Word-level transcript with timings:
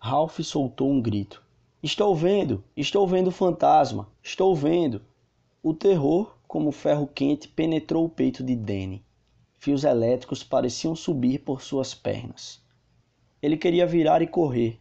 Ralph 0.00 0.38
soltou 0.40 0.90
um 0.90 1.02
grito. 1.02 1.44
Estou 1.82 2.14
vendo! 2.14 2.62
Estou 2.76 3.06
vendo 3.06 3.28
o 3.28 3.32
fantasma! 3.32 4.08
Estou 4.22 4.54
vendo! 4.54 5.02
O 5.60 5.74
terror, 5.74 6.36
como 6.46 6.70
ferro 6.70 7.06
quente, 7.06 7.48
penetrou 7.48 8.04
o 8.04 8.08
peito 8.08 8.44
de 8.44 8.54
Danny. 8.54 9.04
Fios 9.58 9.82
elétricos 9.82 10.44
pareciam 10.44 10.94
subir 10.94 11.40
por 11.40 11.62
suas 11.62 11.94
pernas. 11.94 12.62
Ele 13.42 13.56
queria 13.56 13.86
virar 13.86 14.22
e 14.22 14.26
correr, 14.28 14.78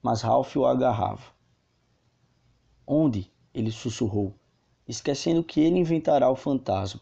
mas 0.00 0.22
Ralph 0.22 0.56
o 0.56 0.64
agarrava. 0.64 1.24
Onde? 2.86 3.30
ele 3.52 3.70
sussurrou, 3.70 4.32
esquecendo 4.86 5.42
que 5.42 5.60
ele 5.60 5.78
inventará 5.78 6.30
o 6.30 6.36
fantasma. 6.36 7.00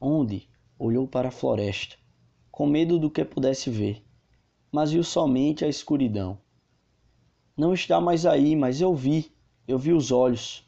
Onde? 0.00 0.48
Olhou 0.78 1.06
para 1.06 1.28
a 1.28 1.32
floresta, 1.32 1.96
com 2.50 2.66
medo 2.66 2.98
do 2.98 3.10
que 3.10 3.24
pudesse 3.24 3.70
ver, 3.70 4.02
mas 4.72 4.90
viu 4.90 5.04
somente 5.04 5.64
a 5.64 5.68
escuridão. 5.68 6.38
Não 7.56 7.72
está 7.72 8.00
mais 8.00 8.26
aí, 8.26 8.54
mas 8.54 8.82
eu 8.82 8.94
vi, 8.94 9.32
eu 9.66 9.78
vi 9.78 9.92
os 9.92 10.12
olhos. 10.12 10.62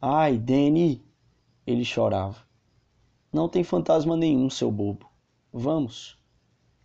Ai, 0.00 0.36
Danny! 0.36 1.00
Ele 1.64 1.84
chorava. 1.84 2.38
Não 3.32 3.48
tem 3.48 3.62
fantasma 3.62 4.16
nenhum, 4.16 4.50
seu 4.50 4.70
bobo. 4.72 5.08
Vamos. 5.52 6.18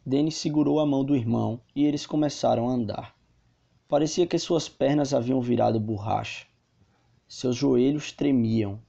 Danny 0.05 0.31
segurou 0.31 0.79
a 0.79 0.85
mão 0.85 1.03
do 1.03 1.15
irmão 1.15 1.59
e 1.75 1.85
eles 1.85 2.05
começaram 2.05 2.69
a 2.69 2.73
andar. 2.73 3.15
Parecia 3.87 4.27
que 4.27 4.37
suas 4.37 4.69
pernas 4.69 5.13
haviam 5.13 5.41
virado 5.41 5.79
borracha. 5.79 6.45
Seus 7.27 7.55
joelhos 7.55 8.11
tremiam. 8.11 8.79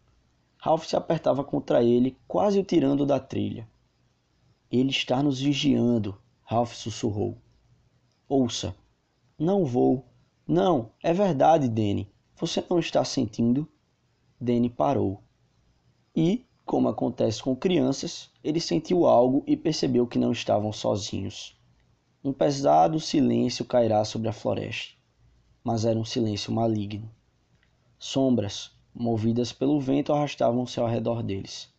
Ralph 0.58 0.84
se 0.84 0.96
apertava 0.96 1.42
contra 1.42 1.82
ele, 1.82 2.18
quase 2.28 2.58
o 2.58 2.64
tirando 2.64 3.06
da 3.06 3.18
trilha. 3.18 3.66
Ele 4.70 4.90
está 4.90 5.22
nos 5.22 5.40
vigiando, 5.40 6.18
Ralph 6.42 6.74
sussurrou. 6.74 7.38
Ouça, 8.28 8.74
não 9.38 9.64
vou. 9.64 10.04
Não, 10.46 10.90
é 11.02 11.10
verdade, 11.14 11.68
Danny. 11.68 12.06
Você 12.36 12.62
não 12.68 12.78
está 12.78 13.02
sentindo? 13.02 13.66
Danny 14.38 14.68
parou. 14.68 15.22
E, 16.14 16.44
como 16.66 16.86
acontece 16.86 17.42
com 17.42 17.56
crianças, 17.56 18.30
ele 18.42 18.60
sentiu 18.60 19.06
algo 19.06 19.42
e 19.46 19.56
percebeu 19.56 20.06
que 20.06 20.18
não 20.18 20.32
estavam 20.32 20.70
sozinhos. 20.70 21.58
Um 22.22 22.30
pesado 22.30 23.00
silêncio 23.00 23.64
cairá 23.64 24.04
sobre 24.04 24.28
a 24.28 24.34
floresta, 24.34 24.92
mas 25.62 25.86
era 25.86 25.98
um 25.98 26.04
silêncio 26.04 26.52
maligno. 26.52 27.10
Sombras, 27.98 28.70
movidas 28.94 29.50
pelo 29.50 29.80
vento, 29.80 30.12
arrastavam-se 30.12 30.78
ao 30.78 30.86
redor 30.86 31.22
deles. 31.22 31.72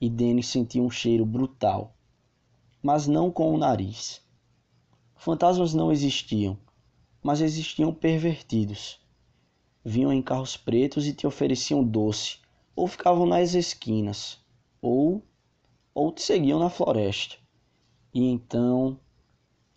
E 0.00 0.10
Danny 0.10 0.42
sentiu 0.42 0.84
um 0.84 0.90
cheiro 0.90 1.24
brutal, 1.24 1.94
mas 2.82 3.06
não 3.06 3.30
com 3.30 3.54
o 3.54 3.58
nariz. 3.58 4.20
Fantasmas 5.14 5.72
não 5.72 5.92
existiam, 5.92 6.58
mas 7.22 7.40
existiam 7.40 7.94
pervertidos. 7.94 9.00
Vinham 9.84 10.12
em 10.12 10.22
carros 10.22 10.56
pretos 10.56 11.06
e 11.06 11.14
te 11.14 11.26
ofereciam 11.26 11.84
doce, 11.84 12.38
ou 12.74 12.86
ficavam 12.86 13.26
nas 13.26 13.54
esquinas, 13.54 14.38
ou 14.80 15.22
ou 15.94 16.10
te 16.10 16.22
seguiam 16.22 16.58
na 16.58 16.70
floresta. 16.70 17.36
E 18.14 18.24
então, 18.24 18.98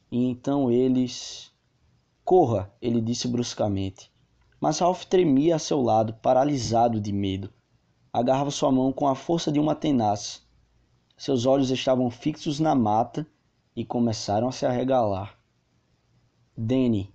e 0.10 0.26
então 0.26 0.72
eles 0.72 1.54
Corra, 2.26 2.74
ele 2.82 3.00
disse 3.00 3.28
bruscamente. 3.28 4.12
Mas 4.60 4.80
Ralph 4.80 5.04
tremia 5.04 5.58
a 5.58 5.60
seu 5.60 5.80
lado, 5.80 6.16
paralisado 6.16 7.00
de 7.00 7.12
medo. 7.12 7.54
Agarrava 8.12 8.50
sua 8.50 8.72
mão 8.72 8.92
com 8.92 9.08
a 9.08 9.14
força 9.14 9.52
de 9.52 9.60
uma 9.60 9.76
tenaz. 9.76 10.44
Seus 11.16 11.46
olhos 11.46 11.70
estavam 11.70 12.10
fixos 12.10 12.60
na 12.60 12.74
mata 12.74 13.28
e 13.76 13.86
começaram 13.86 14.48
a 14.48 14.52
se 14.52 14.66
arregalar. 14.66 15.38
Danny, 16.58 17.14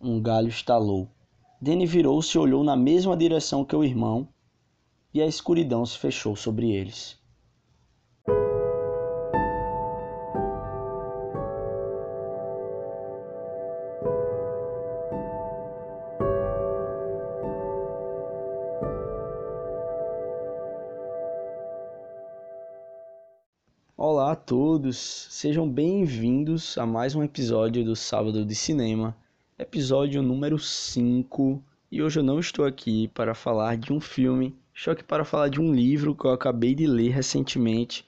um 0.00 0.20
galho 0.20 0.48
estalou. 0.48 1.08
Danny 1.60 1.84
virou-se 1.84 2.36
e 2.36 2.40
olhou 2.40 2.62
na 2.62 2.76
mesma 2.76 3.16
direção 3.16 3.64
que 3.64 3.74
o 3.74 3.82
irmão, 3.82 4.28
e 5.12 5.20
a 5.20 5.26
escuridão 5.26 5.84
se 5.84 5.98
fechou 5.98 6.36
sobre 6.36 6.70
eles. 6.70 7.18
Olá 23.96 24.30
a 24.30 24.36
todos, 24.36 24.96
sejam 25.30 25.68
bem-vindos 25.68 26.78
a 26.78 26.86
mais 26.86 27.16
um 27.16 27.24
episódio 27.24 27.84
do 27.84 27.96
Sábado 27.96 28.44
de 28.44 28.54
Cinema, 28.54 29.16
episódio 29.58 30.22
número 30.22 30.58
5. 30.58 31.62
E 31.90 32.00
hoje 32.00 32.20
eu 32.20 32.22
não 32.22 32.38
estou 32.38 32.64
aqui 32.64 33.08
para 33.08 33.34
falar 33.34 33.76
de 33.76 33.92
um 33.92 34.00
filme, 34.00 34.56
estou 34.72 34.92
aqui 34.92 35.02
para 35.02 35.24
falar 35.24 35.48
de 35.48 35.60
um 35.60 35.74
livro 35.74 36.14
que 36.14 36.24
eu 36.24 36.30
acabei 36.30 36.74
de 36.74 36.86
ler 36.86 37.10
recentemente. 37.10 38.06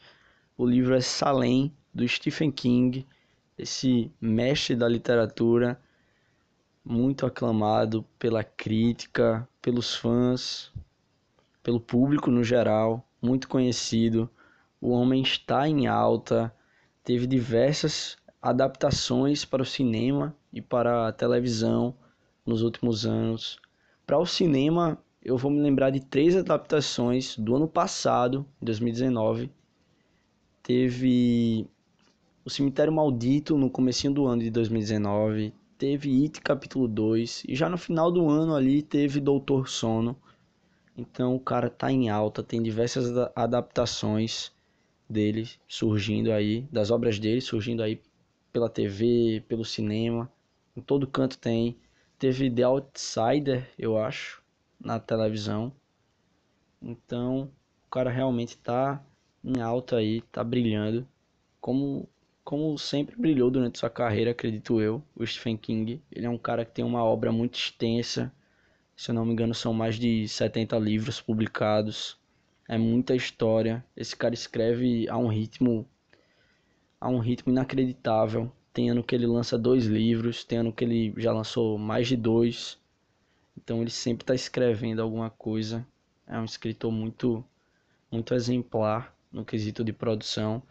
O 0.56 0.65
livro 0.65 0.94
é 0.94 1.00
Salem, 1.00 1.75
do 1.93 2.06
Stephen 2.06 2.53
King, 2.53 3.05
esse 3.59 4.12
mestre 4.21 4.77
da 4.77 4.89
literatura, 4.89 5.81
muito 6.84 7.27
aclamado 7.27 8.05
pela 8.19 8.44
crítica, 8.44 9.49
pelos 9.60 9.97
fãs, 9.97 10.72
pelo 11.62 11.81
público 11.81 12.31
no 12.31 12.44
geral, 12.44 13.05
muito 13.21 13.49
conhecido 13.49 14.31
o 14.81 14.93
Homem 14.93 15.21
está 15.22 15.69
em 15.69 15.87
alta, 15.87 16.55
teve 17.05 17.27
diversas 17.27 18.16
adaptações 18.41 19.44
para 19.44 19.62
o 19.62 19.66
cinema 19.66 20.34
e 20.53 20.61
para 20.61 21.09
a 21.09 21.12
televisão 21.12 21.94
nos 22.44 22.62
últimos 22.62 23.06
anos. 23.06 23.59
Para 24.06 24.19
o 24.19 24.27
cinema, 24.27 24.99
eu 25.22 25.37
vou 25.37 25.50
me 25.50 25.61
lembrar 25.61 25.91
de 25.91 26.00
três 26.00 26.37
adaptações 26.37 27.37
do 27.37 27.55
ano 27.55 27.69
passado, 27.69 28.47
2019. 28.60 29.50
Teve 30.62 31.66
O 32.44 32.50
Cemitério 32.50 32.93
Maldito 32.93 33.56
no 33.56 33.71
comecinho 33.71 34.12
do 34.12 34.27
ano 34.27 34.43
de 34.43 34.50
2019, 34.50 35.53
teve 35.78 36.25
It 36.25 36.41
capítulo 36.41 36.89
2 36.89 37.44
e 37.49 37.55
já 37.55 37.69
no 37.69 37.78
final 37.78 38.10
do 38.10 38.28
ano 38.28 38.55
ali 38.55 38.83
teve 38.83 39.21
Doutor 39.21 39.69
Sono. 39.69 40.16
Então 40.97 41.34
o 41.34 41.41
cara 41.41 41.71
tá 41.71 41.91
em 41.91 42.10
alta, 42.10 42.43
tem 42.43 42.62
diversas 42.62 43.10
adaptações 43.34 44.53
dele 45.09 45.49
surgindo 45.66 46.33
aí, 46.33 46.66
das 46.71 46.91
obras 46.91 47.19
dele 47.19 47.41
surgindo 47.41 47.83
aí 47.83 48.00
pela 48.53 48.69
TV, 48.69 49.43
pelo 49.49 49.65
cinema, 49.65 50.31
em 50.80 50.82
todo 50.82 51.06
canto 51.06 51.38
tem. 51.38 51.76
Teve 52.18 52.50
The 52.50 52.62
Outsider, 52.62 53.70
eu 53.78 53.98
acho, 53.98 54.42
na 54.80 54.98
televisão. 54.98 55.72
Então, 56.82 57.50
o 57.86 57.91
cara 57.91 58.10
realmente 58.10 58.56
tá 58.58 59.02
em 59.44 59.60
alta 59.60 59.96
aí, 59.96 60.22
tá 60.32 60.42
brilhando, 60.42 61.06
como 61.60 62.08
como 62.42 62.76
sempre 62.78 63.14
brilhou 63.16 63.50
durante 63.50 63.78
sua 63.78 63.91
carreira, 63.91 64.32
acredito 64.32 64.80
eu, 64.80 65.02
o 65.14 65.24
Stephen 65.24 65.56
King. 65.56 66.02
Ele 66.10 66.26
é 66.26 66.30
um 66.30 66.38
cara 66.38 66.64
que 66.64 66.72
tem 66.72 66.84
uma 66.84 67.04
obra 67.04 67.30
muito 67.30 67.56
extensa. 67.56 68.32
Se 68.97 69.10
eu 69.10 69.14
não 69.14 69.24
me 69.24 69.32
engano, 69.32 69.54
são 69.54 69.72
mais 69.72 69.97
de 69.97 70.26
70 70.26 70.76
livros 70.78 71.20
publicados 71.20 72.18
é 72.70 72.78
muita 72.78 73.16
história. 73.16 73.84
Esse 73.97 74.16
cara 74.16 74.32
escreve 74.32 75.08
a 75.08 75.16
um 75.16 75.26
ritmo 75.26 75.84
a 77.00 77.08
um 77.08 77.18
ritmo 77.18 77.50
inacreditável. 77.50 78.52
Tem 78.72 78.91
ano 78.91 79.03
que 79.03 79.14
ele 79.14 79.26
lança 79.26 79.58
dois 79.58 79.86
livros, 79.86 80.44
tem 80.44 80.58
ano 80.58 80.72
que 80.72 80.84
ele 80.84 81.14
já 81.16 81.32
lançou 81.32 81.76
mais 81.78 82.08
de 82.08 82.16
dois. 82.16 82.78
Então 83.56 83.81
ele 83.81 83.91
sempre 83.91 84.22
está 84.22 84.34
escrevendo 84.34 85.03
alguma 85.03 85.31
coisa. 85.31 85.86
É 86.26 86.38
um 86.38 86.44
escritor 86.44 86.92
muito 86.92 87.44
muito 88.10 88.34
exemplar 88.34 89.14
no 89.32 89.44
quesito 89.44 89.84
de 89.84 89.92
produção. 89.92 90.62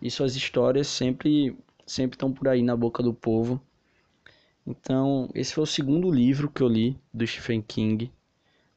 E 0.00 0.10
suas 0.10 0.36
histórias 0.36 0.86
sempre 0.86 1.56
sempre 1.86 2.16
estão 2.16 2.32
por 2.32 2.48
aí 2.48 2.62
na 2.62 2.76
boca 2.76 3.02
do 3.02 3.14
povo. 3.14 3.60
Então, 4.66 5.30
esse 5.34 5.54
foi 5.54 5.64
o 5.64 5.66
segundo 5.66 6.10
livro 6.10 6.50
que 6.50 6.62
eu 6.62 6.68
li 6.68 6.98
do 7.12 7.26
Stephen 7.26 7.62
King. 7.62 8.12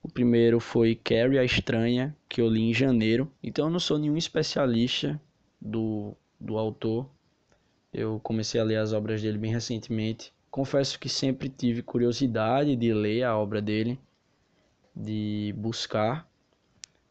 O 0.02 0.10
primeiro 0.10 0.60
foi 0.60 0.96
Carrie 0.96 1.38
a 1.38 1.44
Estranha, 1.44 2.16
que 2.30 2.42
eu 2.42 2.48
li 2.48 2.62
em 2.62 2.74
janeiro. 2.74 3.30
Então 3.44 3.66
eu 3.66 3.72
não 3.72 3.80
sou 3.80 4.00
nenhum 4.00 4.18
especialista 4.18 5.22
do, 5.60 6.16
do 6.40 6.58
autor. 6.58 7.08
Eu 7.94 8.22
comecei 8.22 8.60
a 8.60 8.64
ler 8.64 8.78
as 8.78 8.94
obras 8.94 9.22
dele 9.22 9.38
bem 9.38 9.52
recentemente. 9.52 10.34
Confesso 10.50 10.98
que 10.98 11.10
sempre 11.10 11.50
tive 11.50 11.82
curiosidade 11.82 12.76
de 12.76 12.94
ler 12.94 13.24
a 13.24 13.38
obra 13.38 13.62
dele, 13.62 14.00
de 14.96 15.54
buscar. 15.58 16.30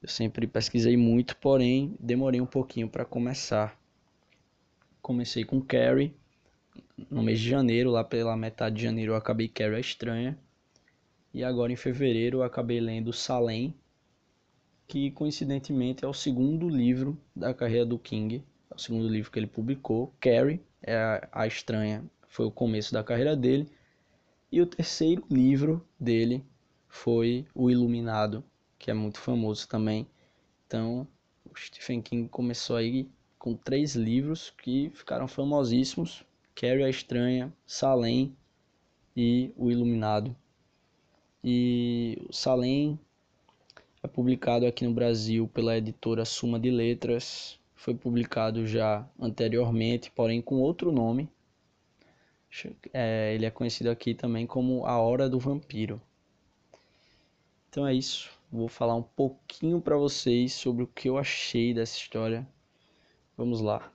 Eu 0.02 0.08
sempre 0.08 0.46
pesquisei 0.46 0.96
muito, 0.96 1.36
porém 1.36 1.94
demorei 2.00 2.40
um 2.40 2.46
pouquinho 2.46 2.88
para 2.88 3.04
começar. 3.04 3.78
Comecei 5.02 5.44
com 5.44 5.60
Carrie 5.60 6.14
no 7.10 7.22
mês 7.22 7.40
de 7.40 7.48
janeiro, 7.48 7.90
lá 7.90 8.02
pela 8.02 8.36
metade 8.36 8.76
de 8.76 8.82
janeiro 8.82 9.12
eu 9.12 9.16
acabei 9.16 9.48
Carrie 9.48 9.76
a 9.76 9.80
Estranha. 9.80 10.38
E 11.32 11.44
agora 11.44 11.72
em 11.72 11.76
fevereiro 11.76 12.38
eu 12.38 12.42
acabei 12.42 12.80
lendo 12.80 13.12
Salem, 13.12 13.74
que 14.88 15.10
coincidentemente 15.10 16.04
é 16.04 16.08
o 16.08 16.14
segundo 16.14 16.68
livro 16.68 17.18
da 17.36 17.52
carreira 17.52 17.84
do 17.84 17.98
King, 17.98 18.42
é 18.70 18.74
o 18.74 18.78
segundo 18.78 19.06
livro 19.08 19.30
que 19.30 19.38
ele 19.38 19.46
publicou. 19.46 20.14
Carrie 20.18 20.60
é 20.82 21.28
a, 21.30 21.46
estranha, 21.46 22.04
foi 22.28 22.46
o 22.46 22.50
começo 22.50 22.92
da 22.92 23.04
carreira 23.04 23.36
dele. 23.36 23.68
E 24.50 24.60
o 24.60 24.66
terceiro 24.66 25.24
livro 25.30 25.86
dele 25.98 26.44
foi 26.88 27.46
O 27.54 27.70
Iluminado, 27.70 28.42
que 28.78 28.90
é 28.90 28.94
muito 28.94 29.20
famoso 29.20 29.68
também. 29.68 30.06
Então, 30.66 31.06
o 31.44 31.56
Stephen 31.56 32.02
King 32.02 32.28
começou 32.28 32.76
aí 32.76 33.08
com 33.38 33.54
três 33.54 33.94
livros 33.94 34.52
que 34.62 34.90
ficaram 34.94 35.28
famosíssimos: 35.28 36.24
Carrie 36.54 36.82
a 36.82 36.90
Estranha, 36.90 37.52
Salem 37.66 38.36
e 39.16 39.52
O 39.56 39.70
Iluminado. 39.70 40.34
E 41.42 42.18
o 42.28 42.32
Salem 42.32 42.98
é 44.02 44.08
publicado 44.08 44.66
aqui 44.66 44.84
no 44.84 44.92
Brasil 44.92 45.46
pela 45.48 45.76
editora 45.76 46.24
Suma 46.24 46.58
de 46.58 46.70
Letras. 46.70 47.59
Foi 47.80 47.94
publicado 47.94 48.66
já 48.66 49.08
anteriormente, 49.18 50.10
porém 50.10 50.42
com 50.42 50.56
outro 50.56 50.92
nome. 50.92 51.30
É, 52.92 53.34
ele 53.34 53.46
é 53.46 53.50
conhecido 53.50 53.88
aqui 53.88 54.14
também 54.14 54.46
como 54.46 54.84
A 54.84 54.98
Hora 54.98 55.30
do 55.30 55.38
Vampiro. 55.38 55.98
Então 57.70 57.86
é 57.86 57.94
isso. 57.94 58.30
Vou 58.52 58.68
falar 58.68 58.94
um 58.96 59.02
pouquinho 59.02 59.80
para 59.80 59.96
vocês 59.96 60.52
sobre 60.52 60.82
o 60.82 60.86
que 60.86 61.08
eu 61.08 61.16
achei 61.16 61.72
dessa 61.72 61.96
história. 61.96 62.46
Vamos 63.34 63.62
lá. 63.62 63.90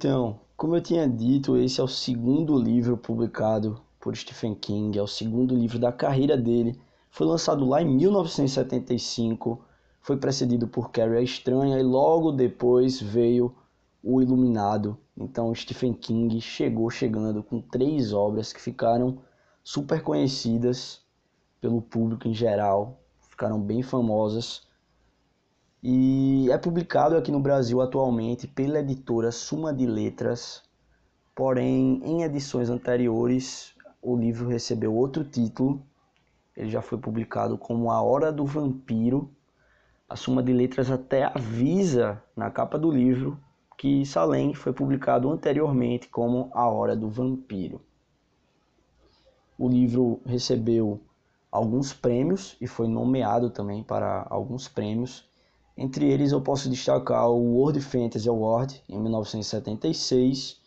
Então, 0.00 0.40
como 0.56 0.74
eu 0.74 0.80
tinha 0.80 1.06
dito, 1.06 1.58
esse 1.58 1.78
é 1.78 1.84
o 1.84 1.86
segundo 1.86 2.58
livro 2.58 2.96
publicado 2.96 3.82
por 4.00 4.16
Stephen 4.16 4.54
King, 4.54 4.98
é 4.98 5.02
o 5.02 5.06
segundo 5.06 5.54
livro 5.54 5.78
da 5.78 5.92
carreira 5.92 6.38
dele. 6.38 6.80
Foi 7.10 7.26
lançado 7.26 7.66
lá 7.66 7.82
em 7.82 7.96
1975, 7.96 9.62
foi 10.00 10.16
precedido 10.16 10.66
por 10.66 10.90
Carrie 10.90 11.18
a 11.18 11.20
Estranha 11.20 11.78
e 11.78 11.82
logo 11.82 12.32
depois 12.32 12.98
veio 12.98 13.54
O 14.02 14.22
Iluminado. 14.22 14.96
Então, 15.14 15.54
Stephen 15.54 15.92
King 15.92 16.40
chegou 16.40 16.88
chegando 16.88 17.42
com 17.42 17.60
três 17.60 18.14
obras 18.14 18.54
que 18.54 18.60
ficaram 18.62 19.18
super 19.62 20.02
conhecidas 20.02 21.02
pelo 21.60 21.82
público 21.82 22.26
em 22.26 22.32
geral, 22.32 23.02
ficaram 23.28 23.60
bem 23.60 23.82
famosas 23.82 24.62
e 25.82 26.50
é 26.50 26.58
publicado 26.58 27.16
aqui 27.16 27.32
no 27.32 27.40
Brasil 27.40 27.80
atualmente 27.80 28.46
pela 28.46 28.80
editora 28.80 29.32
Suma 29.32 29.72
de 29.72 29.86
Letras, 29.86 30.62
porém 31.34 32.02
em 32.04 32.22
edições 32.22 32.68
anteriores 32.68 33.74
o 34.02 34.14
livro 34.14 34.48
recebeu 34.48 34.94
outro 34.94 35.24
título. 35.24 35.82
Ele 36.54 36.68
já 36.68 36.82
foi 36.82 36.98
publicado 36.98 37.56
como 37.56 37.90
A 37.90 38.02
Hora 38.02 38.30
do 38.30 38.44
Vampiro. 38.44 39.30
A 40.06 40.16
Suma 40.16 40.42
de 40.42 40.52
Letras 40.52 40.90
até 40.90 41.24
avisa 41.24 42.22
na 42.36 42.50
capa 42.50 42.78
do 42.78 42.90
livro 42.90 43.38
que 43.78 44.04
Salem 44.04 44.52
foi 44.52 44.74
publicado 44.74 45.30
anteriormente 45.30 46.08
como 46.08 46.50
A 46.52 46.68
Hora 46.68 46.94
do 46.94 47.08
Vampiro. 47.08 47.80
O 49.58 49.66
livro 49.66 50.20
recebeu 50.26 51.00
alguns 51.50 51.94
prêmios 51.94 52.54
e 52.60 52.66
foi 52.66 52.86
nomeado 52.86 53.48
também 53.48 53.82
para 53.82 54.26
alguns 54.28 54.68
prêmios 54.68 55.29
entre 55.80 56.06
eles 56.06 56.30
eu 56.30 56.40
posso 56.42 56.68
destacar 56.68 57.30
o 57.30 57.54
World 57.54 57.80
Fantasy 57.80 58.28
Award 58.28 58.84
em 58.86 59.00
1976 59.00 60.60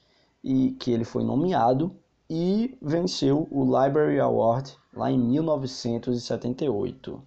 e 0.43 0.71
que 0.71 0.91
ele 0.91 1.03
foi 1.03 1.23
nomeado 1.23 1.95
e 2.27 2.75
venceu 2.81 3.47
o 3.51 3.63
Library 3.63 4.19
Award 4.19 4.75
lá 4.91 5.11
em 5.11 5.19
1978. 5.19 7.21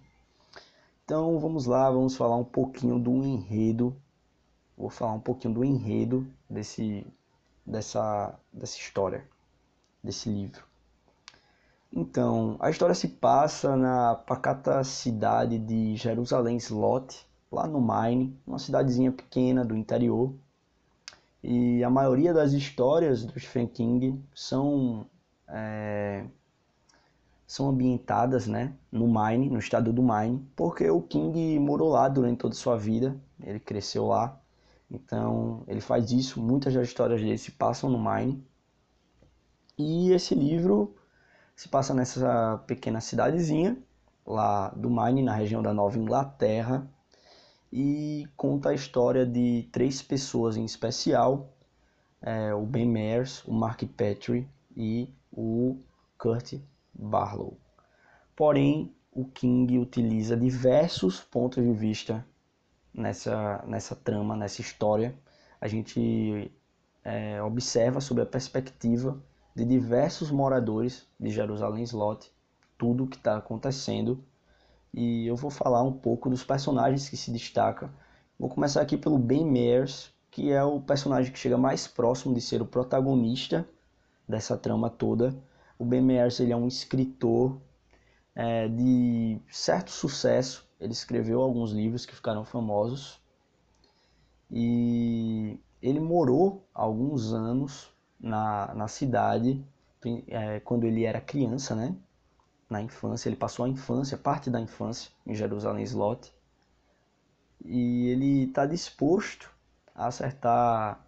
Então 1.05 1.39
vamos 1.39 1.65
lá, 1.65 1.89
vamos 1.89 2.17
falar 2.17 2.35
um 2.35 2.43
pouquinho 2.43 2.99
do 2.99 3.23
enredo. 3.23 3.95
Vou 4.77 4.89
falar 4.89 5.13
um 5.13 5.21
pouquinho 5.21 5.53
do 5.53 5.63
enredo 5.63 6.27
desse 6.49 7.07
dessa 7.65 8.37
dessa 8.51 8.77
história, 8.77 9.25
desse 10.03 10.29
livro. 10.29 10.67
Então, 11.91 12.55
a 12.59 12.69
história 12.69 12.93
se 12.93 13.07
passa 13.07 13.75
na 13.77 14.13
pacata 14.13 14.83
cidade 14.83 15.57
de 15.57 15.95
Jerusalém 15.95 16.57
Slot, 16.57 17.26
lá 17.51 17.67
no 17.67 17.81
Maine, 17.81 18.37
uma 18.45 18.59
cidadezinha 18.59 19.11
pequena 19.11 19.63
do 19.63 19.75
interior. 19.75 20.33
E 21.43 21.83
a 21.83 21.89
maioria 21.89 22.33
das 22.33 22.53
histórias 22.53 23.23
do 23.23 23.39
Stephen 23.39 23.67
King 23.67 24.23
são, 24.33 25.05
é, 25.47 26.25
são 27.45 27.69
ambientadas 27.69 28.47
né, 28.47 28.73
no 28.91 29.07
Maine, 29.07 29.49
no 29.49 29.59
estado 29.59 29.93
do 29.93 30.03
Maine, 30.03 30.45
porque 30.55 30.89
o 30.89 31.01
King 31.01 31.59
morou 31.59 31.89
lá 31.89 32.09
durante 32.09 32.39
toda 32.39 32.53
a 32.53 32.57
sua 32.57 32.77
vida, 32.77 33.19
ele 33.41 33.59
cresceu 33.59 34.07
lá. 34.07 34.39
Então 34.89 35.63
ele 35.67 35.81
faz 35.81 36.11
isso, 36.11 36.41
muitas 36.41 36.73
das 36.73 36.87
histórias 36.87 37.21
dele 37.21 37.37
se 37.37 37.51
passam 37.51 37.89
no 37.89 37.99
Maine. 37.99 38.43
E 39.77 40.11
esse 40.11 40.33
livro 40.33 40.95
se 41.55 41.69
passa 41.69 41.93
nessa 41.93 42.57
pequena 42.67 42.99
cidadezinha 42.99 43.77
lá 44.25 44.69
do 44.69 44.89
Maine, 44.89 45.21
na 45.23 45.33
região 45.33 45.61
da 45.61 45.73
Nova 45.73 45.97
Inglaterra, 45.97 46.87
e 47.71 48.27
conta 48.35 48.69
a 48.69 48.73
história 48.73 49.25
de 49.25 49.67
três 49.71 50.01
pessoas 50.01 50.57
em 50.57 50.65
especial, 50.65 51.53
é, 52.21 52.53
o 52.53 52.65
Ben 52.65 52.87
Mears, 52.87 53.43
o 53.45 53.53
Mark 53.53 53.83
Petrie 53.95 54.47
e 54.75 55.09
o 55.31 55.77
Kurt 56.17 56.55
Barlow. 56.93 57.57
Porém, 58.35 58.93
o 59.11 59.25
King 59.25 59.79
utiliza 59.79 60.37
diversos 60.37 61.19
pontos 61.19 61.63
de 61.63 61.73
vista 61.73 62.25
nessa, 62.93 63.63
nessa 63.67 63.95
trama, 63.95 64.35
nessa 64.35 64.61
história. 64.61 65.15
A 65.59 65.67
gente 65.67 66.51
é, 67.03 67.41
observa 67.41 67.99
sob 67.99 68.21
a 68.21 68.25
perspectiva 68.25 69.21
de 69.55 69.65
diversos 69.65 70.29
moradores 70.29 71.07
de 71.19 71.29
Jerusalém 71.29 71.83
Slot 71.83 72.31
tudo 72.77 73.05
o 73.05 73.07
que 73.07 73.17
está 73.17 73.37
acontecendo 73.37 74.23
e 74.93 75.27
eu 75.27 75.35
vou 75.35 75.51
falar 75.51 75.83
um 75.83 75.91
pouco 75.91 76.29
dos 76.29 76.43
personagens 76.43 77.09
que 77.09 77.17
se 77.17 77.31
destacam. 77.31 77.89
Vou 78.39 78.49
começar 78.49 78.81
aqui 78.81 78.97
pelo 78.97 79.17
Ben 79.17 79.45
Mears, 79.45 80.11
que 80.31 80.51
é 80.51 80.63
o 80.63 80.79
personagem 80.79 81.31
que 81.31 81.39
chega 81.39 81.57
mais 81.57 81.87
próximo 81.87 82.33
de 82.33 82.41
ser 82.41 82.61
o 82.61 82.65
protagonista 82.65 83.67
dessa 84.27 84.57
trama 84.57 84.89
toda. 84.89 85.35
O 85.79 85.85
Ben 85.85 86.01
Mears 86.01 86.39
ele 86.39 86.51
é 86.51 86.55
um 86.55 86.67
escritor 86.67 87.59
é, 88.35 88.67
de 88.67 89.39
certo 89.49 89.91
sucesso. 89.91 90.67
Ele 90.79 90.93
escreveu 90.93 91.41
alguns 91.41 91.71
livros 91.71 92.05
que 92.05 92.15
ficaram 92.15 92.45
famosos. 92.45 93.19
E 94.51 95.59
ele 95.81 95.99
morou 95.99 96.67
alguns 96.73 97.33
anos 97.33 97.91
na, 98.19 98.73
na 98.73 98.87
cidade 98.87 99.63
é, 100.27 100.59
quando 100.61 100.85
ele 100.85 101.03
era 101.03 101.19
criança, 101.19 101.75
né? 101.75 101.95
Na 102.69 102.81
infância, 102.81 103.29
ele 103.29 103.35
passou 103.35 103.65
a 103.65 103.69
infância, 103.69 104.17
parte 104.17 104.49
da 104.49 104.59
infância 104.59 105.11
em 105.25 105.33
Jerusalém 105.33 105.83
Slot. 105.83 106.33
E 107.63 108.07
ele 108.09 108.43
está 108.45 108.65
disposto 108.65 109.49
a 109.95 110.07
acertar, 110.07 111.05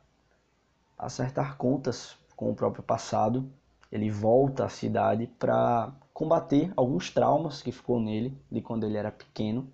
a 0.98 1.06
acertar 1.06 1.58
contas 1.58 2.18
com 2.36 2.50
o 2.50 2.56
próprio 2.56 2.84
passado. 2.84 3.52
Ele 3.92 4.10
volta 4.10 4.66
à 4.66 4.70
cidade 4.70 5.28
para 5.28 5.92
combater 6.14 6.72
alguns 6.76 7.10
traumas 7.10 7.62
que 7.62 7.72
ficou 7.72 8.00
nele 8.00 8.38
de 8.52 8.62
quando 8.62 8.86
ele 8.86 8.98
era 8.98 9.12
pequeno. 9.12 9.72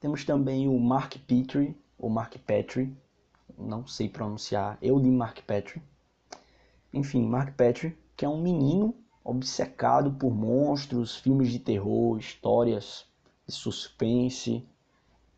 Temos 0.00 0.24
também 0.24 0.68
o 0.68 0.78
Mark 0.78 1.16
Petrie, 1.26 1.76
ou 1.98 2.10
Mark 2.10 2.36
Petrie, 2.38 2.96
não 3.56 3.86
sei 3.86 4.08
pronunciar, 4.08 4.78
eu 4.82 4.98
li 4.98 5.10
Mark 5.10 5.40
Petrie. 5.42 5.82
Enfim, 6.92 7.24
Mark 7.24 7.54
Petrie, 7.54 7.96
que 8.16 8.24
é 8.24 8.28
um 8.28 8.40
menino 8.40 8.94
obcecado 9.24 10.12
por 10.12 10.34
monstros, 10.34 11.16
filmes 11.16 11.50
de 11.50 11.58
terror, 11.58 12.18
histórias 12.18 13.06
de 13.46 13.52
suspense. 13.52 14.66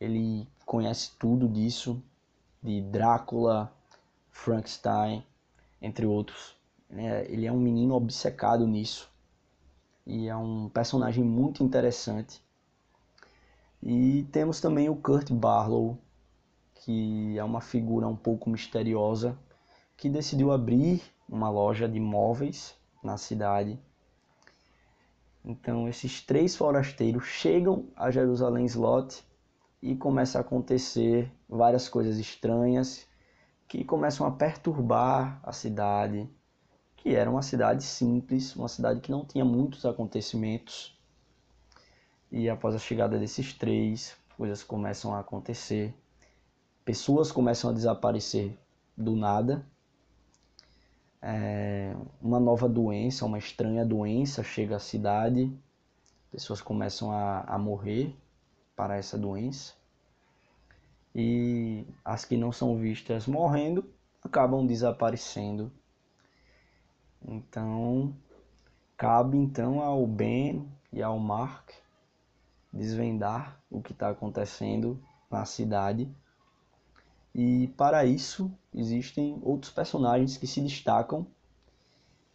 Ele 0.00 0.48
conhece 0.64 1.12
tudo 1.18 1.48
disso, 1.48 2.02
de 2.62 2.80
Drácula, 2.80 3.72
Frankenstein, 4.30 5.24
entre 5.80 6.06
outros. 6.06 6.56
É, 6.90 7.30
ele 7.30 7.46
é 7.46 7.52
um 7.52 7.60
menino 7.60 7.94
obcecado 7.94 8.66
nisso 8.66 9.10
e 10.06 10.28
é 10.28 10.36
um 10.36 10.68
personagem 10.68 11.24
muito 11.24 11.62
interessante. 11.62 12.42
E 13.82 14.26
temos 14.32 14.60
também 14.60 14.88
o 14.88 14.96
Kurt 14.96 15.30
Barlow, 15.30 15.98
que 16.74 17.38
é 17.38 17.44
uma 17.44 17.60
figura 17.60 18.06
um 18.06 18.16
pouco 18.16 18.48
misteriosa, 18.48 19.38
que 19.96 20.08
decidiu 20.08 20.52
abrir 20.52 21.02
uma 21.28 21.48
loja 21.50 21.88
de 21.88 22.00
móveis 22.00 22.74
na 23.04 23.16
cidade. 23.16 23.78
Então 25.44 25.88
esses 25.88 26.22
três 26.22 26.56
forasteiros 26.56 27.26
chegam 27.26 27.86
a 27.94 28.10
Jerusalém 28.10 28.64
Slot 28.64 29.22
e 29.82 29.94
começa 29.94 30.38
a 30.38 30.40
acontecer 30.40 31.30
várias 31.48 31.88
coisas 31.88 32.18
estranhas 32.18 33.06
que 33.68 33.84
começam 33.84 34.26
a 34.26 34.30
perturbar 34.30 35.38
a 35.42 35.52
cidade, 35.52 36.28
que 36.96 37.14
era 37.14 37.30
uma 37.30 37.42
cidade 37.42 37.82
simples, 37.82 38.56
uma 38.56 38.68
cidade 38.68 39.00
que 39.00 39.10
não 39.10 39.24
tinha 39.24 39.44
muitos 39.44 39.84
acontecimentos. 39.84 40.98
E 42.32 42.48
após 42.48 42.74
a 42.74 42.78
chegada 42.78 43.18
desses 43.18 43.52
três, 43.52 44.16
coisas 44.36 44.62
começam 44.62 45.14
a 45.14 45.20
acontecer, 45.20 45.94
pessoas 46.84 47.30
começam 47.30 47.70
a 47.70 47.72
desaparecer 47.72 48.56
do 48.96 49.14
nada. 49.14 49.66
É, 51.26 51.96
uma 52.20 52.38
nova 52.38 52.68
doença, 52.68 53.24
uma 53.24 53.38
estranha 53.38 53.82
doença 53.82 54.42
chega 54.42 54.76
à 54.76 54.78
cidade, 54.78 55.50
pessoas 56.30 56.60
começam 56.60 57.10
a, 57.10 57.40
a 57.44 57.58
morrer 57.58 58.14
para 58.76 58.98
essa 58.98 59.16
doença. 59.16 59.72
E 61.14 61.86
as 62.04 62.26
que 62.26 62.36
não 62.36 62.52
são 62.52 62.76
vistas 62.76 63.26
morrendo 63.26 63.88
acabam 64.22 64.66
desaparecendo. 64.66 65.72
Então, 67.26 68.14
cabe 68.94 69.38
então 69.38 69.80
ao 69.80 70.06
Ben 70.06 70.68
e 70.92 71.02
ao 71.02 71.18
Mark 71.18 71.70
desvendar 72.70 73.58
o 73.70 73.80
que 73.80 73.92
está 73.92 74.10
acontecendo 74.10 75.02
na 75.30 75.46
cidade. 75.46 76.14
E 77.34 77.68
para 77.76 78.04
isso 78.04 78.52
existem 78.72 79.40
outros 79.42 79.72
personagens 79.72 80.36
que 80.36 80.46
se 80.46 80.60
destacam, 80.60 81.26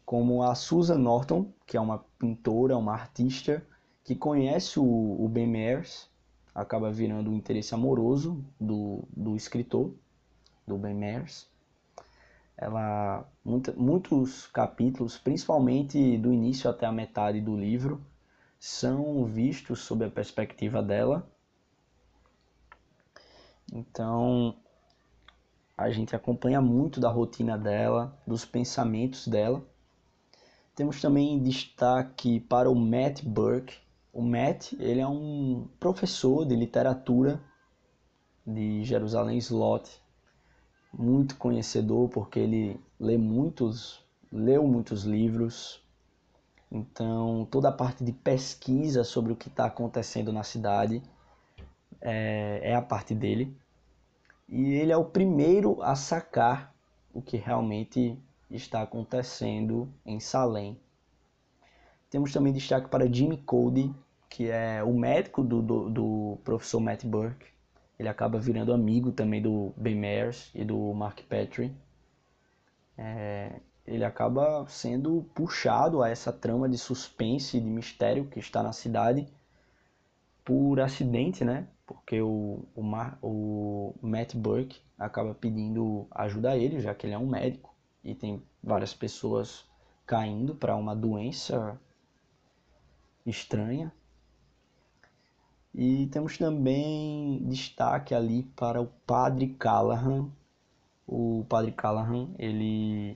como 0.05 0.43
a 0.43 0.55
Susan 0.55 0.97
Norton, 0.97 1.53
que 1.65 1.77
é 1.77 1.81
uma 1.81 1.99
pintora, 2.17 2.77
uma 2.77 2.93
artista 2.93 3.65
que 4.03 4.15
conhece 4.15 4.79
o, 4.79 4.83
o 4.83 5.29
Ben 5.29 5.47
Mears, 5.47 6.09
acaba 6.53 6.91
virando 6.91 7.29
um 7.29 7.35
interesse 7.35 7.73
amoroso 7.73 8.43
do, 8.59 9.03
do 9.15 9.35
escritor, 9.35 9.93
do 10.67 10.77
Ben 10.77 10.95
Mears. 10.95 11.47
Ela, 12.57 13.25
muita, 13.45 13.71
muitos 13.73 14.47
capítulos, 14.47 15.17
principalmente 15.17 16.17
do 16.17 16.33
início 16.33 16.69
até 16.69 16.85
a 16.85 16.91
metade 16.91 17.39
do 17.39 17.55
livro, 17.55 18.03
são 18.59 19.23
vistos 19.25 19.79
sob 19.79 20.03
a 20.03 20.09
perspectiva 20.09 20.83
dela. 20.83 21.31
Então, 23.71 24.57
a 25.79 25.89
gente 25.91 26.15
acompanha 26.15 26.61
muito 26.61 26.99
da 26.99 27.09
rotina 27.09 27.57
dela, 27.57 28.17
dos 28.27 28.45
pensamentos 28.45 29.27
dela. 29.27 29.63
Temos 30.75 31.01
também 31.01 31.41
destaque 31.41 32.39
para 32.39 32.69
o 32.69 32.75
Matt 32.75 33.23
Burke. 33.23 33.77
O 34.11 34.21
Matt, 34.21 34.73
ele 34.73 34.99
é 34.99 35.07
um 35.07 35.67
professor 35.79 36.45
de 36.45 36.55
literatura 36.55 37.41
de 38.45 38.83
Jerusalém 38.83 39.37
Slot, 39.37 39.89
muito 40.93 41.37
conhecedor 41.37 42.09
porque 42.09 42.39
ele 42.39 42.79
lê 42.99 43.17
muitos, 43.17 44.03
leu 44.31 44.67
muitos 44.67 45.03
livros, 45.03 45.81
então, 46.71 47.47
toda 47.49 47.69
a 47.69 47.71
parte 47.71 48.03
de 48.03 48.11
pesquisa 48.11 49.03
sobre 49.03 49.33
o 49.33 49.35
que 49.35 49.47
está 49.47 49.65
acontecendo 49.65 50.31
na 50.31 50.43
cidade 50.43 51.01
é, 51.99 52.59
é, 52.63 52.75
a 52.75 52.81
parte 52.81 53.15
dele. 53.15 53.55
E 54.51 54.73
ele 54.73 54.91
é 54.91 54.97
o 54.97 55.05
primeiro 55.05 55.81
a 55.83 55.95
sacar 55.95 56.73
o 57.13 57.21
que 57.21 57.37
realmente 57.37 58.17
está 58.49 58.81
acontecendo 58.81 59.87
em 60.03 60.19
Salem. 60.19 60.79
Temos 62.09 62.33
também 62.33 62.51
destaque 62.51 62.89
para 62.89 63.11
Jimmy 63.11 63.37
Cody, 63.37 63.93
que 64.27 64.49
é 64.49 64.83
o 64.83 64.91
médico 64.91 65.43
do, 65.43 65.61
do, 65.61 65.89
do 65.89 66.37
professor 66.43 66.79
Matt 66.79 67.05
Burke. 67.05 67.45
Ele 67.99 68.09
acaba 68.09 68.39
virando 68.39 68.73
amigo 68.73 69.11
também 69.11 69.41
do 69.41 69.71
Ben 69.77 69.95
Mears 69.95 70.49
e 70.55 70.65
do 70.65 70.93
Mark 70.93 71.21
Petrie. 71.23 71.75
É, 72.97 73.59
ele 73.85 74.03
acaba 74.03 74.65
sendo 74.67 75.29
puxado 75.35 76.01
a 76.01 76.09
essa 76.09 76.33
trama 76.33 76.67
de 76.67 76.77
suspense 76.77 77.57
e 77.57 77.61
de 77.61 77.67
mistério 77.67 78.25
que 78.25 78.39
está 78.39 78.63
na 78.63 78.73
cidade 78.73 79.27
por 80.49 80.79
acidente, 80.79 81.45
né? 81.45 81.67
Porque 81.85 82.19
o, 82.19 82.65
o, 82.75 82.81
Mar, 82.81 83.19
o 83.21 83.93
Matt 84.01 84.33
Burke 84.33 84.81
acaba 84.97 85.35
pedindo 85.35 86.07
ajuda 86.09 86.49
a 86.49 86.57
ele, 86.57 86.81
já 86.81 86.95
que 86.95 87.05
ele 87.05 87.13
é 87.13 87.19
um 87.19 87.29
médico 87.29 87.71
e 88.03 88.15
tem 88.15 88.41
várias 88.63 88.91
pessoas 88.91 89.63
caindo 90.07 90.55
para 90.55 90.75
uma 90.75 90.95
doença 90.95 91.79
estranha. 93.23 93.93
E 95.71 96.07
temos 96.07 96.35
também 96.35 97.43
destaque 97.47 98.15
ali 98.15 98.41
para 98.41 98.81
o 98.81 98.87
Padre 99.05 99.49
Callahan. 99.49 100.31
O 101.05 101.45
Padre 101.47 101.73
Callahan, 101.73 102.27
ele 102.39 103.15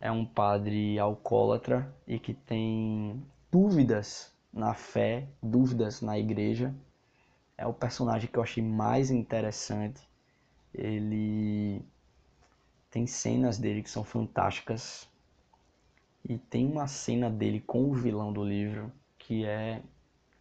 é 0.00 0.10
um 0.10 0.24
padre 0.24 0.98
alcoólatra 0.98 1.94
e 2.06 2.18
que 2.18 2.32
tem 2.32 3.22
dúvidas 3.52 4.34
na 4.56 4.74
fé, 4.74 5.28
dúvidas 5.42 6.00
na 6.00 6.18
igreja. 6.18 6.74
É 7.56 7.66
o 7.66 7.72
personagem 7.72 8.28
que 8.28 8.38
eu 8.38 8.42
achei 8.42 8.62
mais 8.62 9.10
interessante. 9.10 10.00
Ele 10.74 11.84
tem 12.90 13.06
cenas 13.06 13.58
dele 13.58 13.82
que 13.82 13.90
são 13.90 14.02
fantásticas. 14.02 15.08
E 16.28 16.38
tem 16.38 16.66
uma 16.66 16.88
cena 16.88 17.30
dele 17.30 17.60
com 17.60 17.84
o 17.84 17.94
vilão 17.94 18.32
do 18.32 18.42
livro 18.42 18.92
que 19.18 19.44
é 19.44 19.82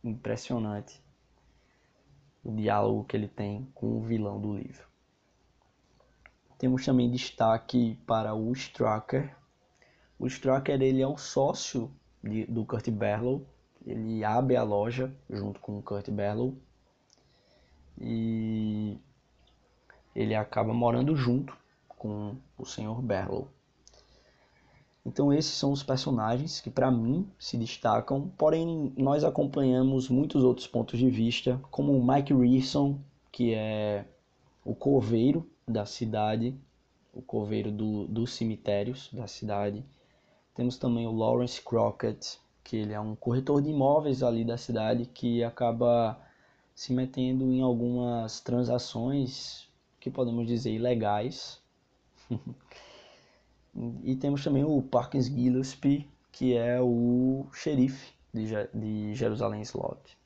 impressionante. 0.04 1.00
O 2.44 2.52
diálogo 2.52 3.04
que 3.04 3.16
ele 3.16 3.28
tem 3.28 3.68
com 3.76 3.98
o 3.98 4.02
vilão 4.02 4.40
do 4.40 4.56
livro. 4.56 4.88
Temos 6.58 6.86
também 6.86 7.12
destaque 7.12 8.00
para 8.08 8.34
o 8.34 8.52
Stracker, 8.54 9.36
o 10.18 10.28
Stracker 10.28 10.82
ele 10.82 11.02
é 11.02 11.08
o 11.08 11.18
sócio 11.18 11.92
de, 12.24 12.46
do 12.46 12.66
Kurt 12.66 12.90
Barlow. 12.90 13.46
Ele 13.86 14.24
abre 14.24 14.56
a 14.56 14.64
loja 14.64 15.14
junto 15.30 15.60
com 15.60 15.78
o 15.78 15.82
Kurt 15.82 16.10
Barlow. 16.10 16.56
E 18.00 18.98
ele 20.16 20.34
acaba 20.34 20.74
morando 20.74 21.16
junto 21.16 21.56
com 21.88 22.36
o 22.58 22.66
Sr. 22.66 23.02
Barlow. 23.02 23.48
Então 25.06 25.32
esses 25.32 25.54
são 25.54 25.72
os 25.72 25.84
personagens 25.84 26.60
que 26.60 26.72
para 26.72 26.90
mim 26.90 27.30
se 27.38 27.58
destacam, 27.58 28.32
porém 28.36 28.92
nós 28.98 29.24
acompanhamos 29.24 30.10
muitos 30.10 30.44
outros 30.44 30.66
pontos 30.66 30.98
de 30.98 31.10
vista, 31.10 31.62
como 31.70 31.96
o 31.96 32.06
Mike 32.06 32.34
Reeson, 32.34 33.00
que 33.32 33.54
é 33.54 34.06
o 34.64 34.74
coveiro 34.74 35.48
da 35.68 35.86
cidade, 35.86 36.56
o 37.14 37.22
coveiro 37.22 37.72
do, 37.72 38.08
dos 38.08 38.34
cemitérios 38.34 39.10
da 39.14 39.28
cidade. 39.28 39.86
Temos 40.56 40.78
também 40.78 41.06
o 41.06 41.12
Lawrence 41.12 41.62
Crockett, 41.62 42.40
que 42.66 42.78
ele 42.78 42.94
é 42.94 43.00
um 43.00 43.16
corretor 43.16 43.62
de 43.62 43.70
imóveis 43.70 44.24
ali 44.24 44.44
da 44.44 44.58
cidade 44.58 45.06
que 45.06 45.44
acaba 45.44 46.20
se 46.74 46.92
metendo 46.92 47.52
em 47.52 47.62
algumas 47.62 48.42
transações 48.42 49.70
que 50.00 50.10
podemos 50.10 50.48
dizer 50.48 50.74
ilegais. 50.74 51.62
e 54.04 54.16
temos 54.16 54.44
também 54.44 54.64
o 54.64 54.82
Parkins 54.82 55.28
Gillespie, 55.28 56.10
que 56.32 56.56
é 56.58 56.82
o 56.82 57.46
xerife 57.54 58.14
de, 58.34 58.48
de 58.74 59.14
Jerusalém 59.14 59.62
Slot. 59.62 60.18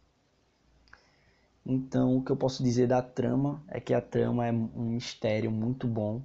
Então, 1.65 2.17
o 2.17 2.23
que 2.23 2.31
eu 2.31 2.37
posso 2.37 2.63
dizer 2.63 2.87
da 2.87 3.01
trama 3.01 3.61
é 3.67 3.81
que 3.81 3.93
a 3.93 4.01
trama 4.01 4.47
é 4.47 4.51
um 4.51 4.91
mistério 4.91 5.51
muito 5.51 5.85
bom. 5.85 6.21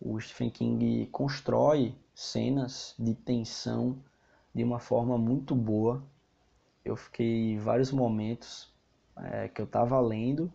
O 0.00 0.18
Stephen 0.20 0.50
King 0.50 1.06
constrói 1.06 1.94
cenas 2.14 2.94
de 2.96 3.12
tensão 3.12 3.98
de 4.54 4.62
uma 4.64 4.78
forma 4.78 5.16
muito 5.18 5.54
boa. 5.54 6.02
Eu 6.84 6.96
fiquei 6.96 7.58
vários 7.58 7.92
momentos 7.92 8.72
é, 9.16 9.48
que 9.48 9.60
eu 9.60 9.66
estava 9.66 10.00
lendo 10.00 10.52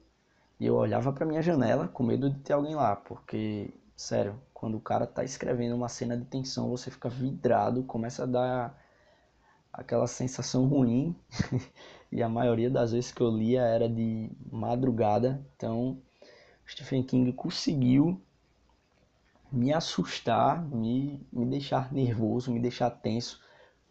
e 0.60 0.66
eu 0.66 0.76
olhava 0.76 1.14
para 1.14 1.26
minha 1.26 1.42
janela 1.42 1.88
com 1.88 2.04
medo 2.04 2.30
de 2.30 2.40
ter 2.40 2.54
alguém 2.54 2.76
lá, 2.76 2.96
porque, 2.96 3.74
sério, 3.96 4.40
quando 4.54 4.76
o 4.76 4.82
cara 4.82 5.06
está 5.06 5.24
escrevendo 5.24 5.76
uma 5.76 5.88
cena 5.88 6.18
de 6.18 6.26
tensão, 6.26 6.70
você 6.70 6.90
fica 6.90 7.10
vidrado, 7.10 7.84
começa 7.84 8.24
a 8.24 8.26
dar 8.26 8.84
aquela 9.72 10.08
sensação 10.08 10.66
ruim. 10.66 11.16
e 12.12 12.24
a 12.24 12.30
maioria 12.30 12.70
das 12.70 12.92
vezes 12.92 13.12
que 13.12 13.22
eu 13.22 13.30
lia 13.30 13.62
era 13.62 13.88
de 13.88 14.32
madrugada, 14.52 15.46
então 15.56 16.02
Stephen 16.68 17.04
King 17.04 17.32
conseguiu 17.34 18.20
me 19.52 19.72
assustar, 19.72 20.62
me, 20.66 21.26
me 21.32 21.46
deixar 21.46 21.94
nervoso, 21.94 22.52
me 22.52 22.60
deixar 22.60 22.90
tenso. 22.90 23.40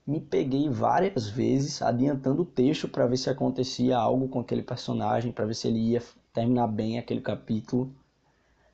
Me 0.07 0.21
peguei 0.21 0.69
várias 0.69 1.29
vezes 1.29 1.83
adiantando 1.83 2.43
o 2.43 2.47
texto 2.47 2.89
para 2.89 3.09
ver 3.09 3.17
se 3.17 3.29
acontecia 3.29 3.99
algo 3.99 4.29
com 4.29 4.39
aquele 4.39 4.63
personagem, 4.63 5.33
para 5.33 5.45
ver 5.45 5.55
se 5.55 5.67
ele 5.67 5.81
ia 5.81 6.03
terminar 6.33 6.69
bem 6.69 6.97
aquele 6.97 7.21
capítulo. 7.21 7.93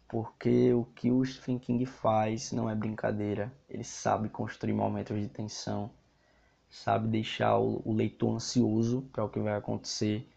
Porque 0.06 0.74
o 0.74 0.84
que 0.94 1.10
o 1.10 1.24
Stephen 1.24 1.58
King 1.58 1.86
faz 1.86 2.52
não 2.52 2.68
é 2.68 2.74
brincadeira. 2.74 3.50
Ele 3.66 3.82
sabe 3.82 4.28
construir 4.28 4.74
momentos 4.74 5.18
de 5.18 5.26
tensão, 5.26 5.90
sabe 6.68 7.08
deixar 7.08 7.56
o, 7.56 7.80
o 7.82 7.94
leitor 7.94 8.34
ansioso 8.34 9.00
para 9.10 9.24
o 9.24 9.28
que 9.30 9.40
vai 9.40 9.56
acontecer. 9.56 10.28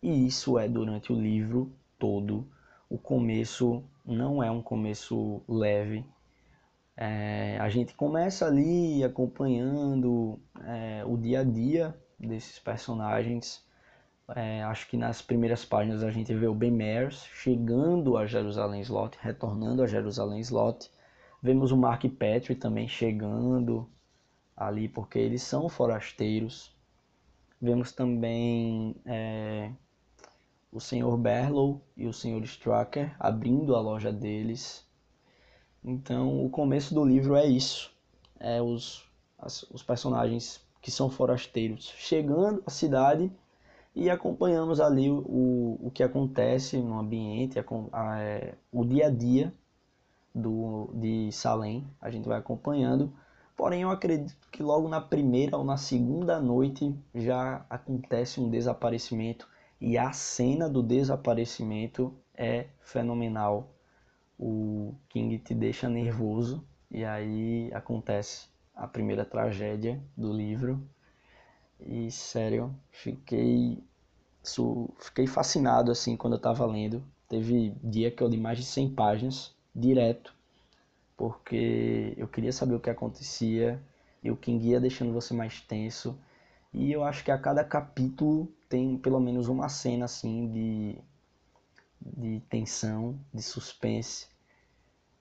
E 0.00 0.24
isso 0.24 0.56
é 0.56 0.68
durante 0.68 1.12
o 1.12 1.20
livro 1.20 1.72
todo. 1.98 2.46
O 2.88 2.96
começo 2.96 3.82
não 4.06 4.40
é 4.40 4.52
um 4.52 4.62
começo 4.62 5.42
leve. 5.48 6.04
É, 6.96 7.58
a 7.60 7.68
gente 7.68 7.94
começa 7.94 8.46
ali 8.46 9.02
acompanhando 9.02 10.40
é, 10.64 11.04
o 11.04 11.16
dia 11.16 11.40
a 11.40 11.44
dia 11.44 11.94
desses 12.18 12.58
personagens. 12.58 13.64
É, 14.34 14.62
acho 14.62 14.88
que 14.88 14.96
nas 14.96 15.20
primeiras 15.20 15.64
páginas 15.64 16.02
a 16.02 16.10
gente 16.10 16.32
vê 16.34 16.46
o 16.46 16.54
Ben 16.54 16.70
Mears 16.70 17.24
chegando 17.34 18.16
a 18.16 18.26
Jerusalém 18.26 18.80
Slot, 18.80 19.18
retornando 19.20 19.82
a 19.82 19.86
Jerusalém 19.86 20.40
Slot. 20.40 20.90
Vemos 21.42 21.72
o 21.72 21.76
Mark 21.76 22.04
Petrie 22.18 22.56
também 22.56 22.88
chegando 22.88 23.90
ali, 24.56 24.88
porque 24.88 25.18
eles 25.18 25.42
são 25.42 25.68
forasteiros. 25.68 26.74
Vemos 27.60 27.92
também 27.92 28.96
é, 29.04 29.70
o 30.72 30.80
Sr. 30.80 31.16
Berlow 31.18 31.84
e 31.96 32.06
o 32.06 32.12
Sr. 32.12 32.42
Strucker 32.44 33.14
abrindo 33.18 33.74
a 33.76 33.80
loja 33.80 34.12
deles. 34.12 34.86
Então, 35.84 36.44
o 36.44 36.48
começo 36.48 36.94
do 36.94 37.04
livro 37.04 37.36
é 37.36 37.46
isso. 37.46 37.92
É 38.40 38.60
os, 38.62 39.04
as, 39.38 39.62
os 39.64 39.82
personagens 39.82 40.60
que 40.80 40.90
são 40.90 41.10
forasteiros 41.10 41.92
chegando 41.96 42.62
à 42.66 42.70
cidade 42.70 43.30
e 43.94 44.10
acompanhamos 44.10 44.80
ali 44.80 45.10
o, 45.10 45.78
o 45.80 45.90
que 45.92 46.02
acontece 46.02 46.78
no 46.78 46.98
ambiente, 46.98 47.58
a, 47.58 47.64
a, 47.92 48.20
é, 48.20 48.54
o 48.72 48.84
dia 48.84 49.06
a 49.06 49.10
dia 49.10 49.52
do, 50.34 50.90
de 50.94 51.30
Salem. 51.32 51.86
A 52.00 52.10
gente 52.10 52.28
vai 52.28 52.38
acompanhando 52.38 53.12
Porém, 53.56 53.82
eu 53.82 53.90
acredito 53.90 54.36
que 54.50 54.62
logo 54.62 54.88
na 54.88 55.00
primeira 55.00 55.56
ou 55.56 55.64
na 55.64 55.76
segunda 55.76 56.40
noite 56.40 56.94
já 57.14 57.64
acontece 57.70 58.40
um 58.40 58.50
desaparecimento 58.50 59.48
e 59.80 59.96
a 59.96 60.12
cena 60.12 60.68
do 60.68 60.82
desaparecimento 60.82 62.12
é 62.36 62.66
fenomenal. 62.80 63.73
O 64.38 64.94
King 65.08 65.38
te 65.38 65.54
deixa 65.54 65.88
nervoso 65.88 66.64
e 66.90 67.04
aí 67.04 67.70
acontece 67.72 68.48
a 68.74 68.86
primeira 68.86 69.24
tragédia 69.24 70.00
do 70.16 70.32
livro. 70.32 70.82
E 71.80 72.10
sério, 72.10 72.74
fiquei 72.90 73.82
fiquei 74.98 75.26
fascinado 75.26 75.90
assim 75.90 76.16
quando 76.16 76.34
eu 76.34 76.38
estava 76.38 76.66
lendo. 76.66 77.02
Teve 77.28 77.74
dia 77.82 78.10
que 78.10 78.22
eu 78.22 78.28
li 78.28 78.36
mais 78.36 78.58
de 78.58 78.64
100 78.64 78.94
páginas 78.94 79.54
direto 79.74 80.34
porque 81.16 82.14
eu 82.16 82.26
queria 82.28 82.52
saber 82.52 82.74
o 82.74 82.80
que 82.80 82.90
acontecia 82.90 83.80
e 84.22 84.30
o 84.30 84.36
King 84.36 84.68
ia 84.68 84.80
deixando 84.80 85.12
você 85.12 85.34
mais 85.34 85.60
tenso. 85.60 86.18
E 86.72 86.90
eu 86.90 87.04
acho 87.04 87.24
que 87.24 87.30
a 87.30 87.38
cada 87.38 87.64
capítulo 87.64 88.52
tem 88.68 88.96
pelo 88.98 89.20
menos 89.20 89.48
uma 89.48 89.68
cena 89.68 90.06
assim 90.06 90.50
de, 90.50 90.98
de 92.00 92.40
tensão, 92.48 93.18
de 93.32 93.42
suspense. 93.42 94.28